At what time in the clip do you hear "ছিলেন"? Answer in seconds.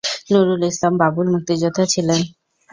1.93-2.21